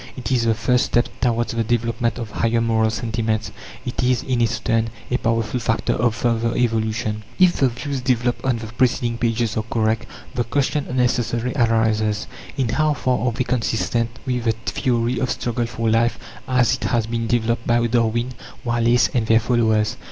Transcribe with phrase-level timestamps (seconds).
[0.17, 3.51] It is the first step towards the development of higher moral sentiments.
[3.85, 7.21] It is, in its turn, a powerful factor of further evolution.
[7.37, 12.25] If the views developed on the preceding pages are correct, the question necessarily arises,
[12.57, 16.85] in how far are they consistent with the theory of struggle for life as it
[16.85, 18.31] has been developed by Darwin,
[18.65, 19.97] Wallace, and their followers?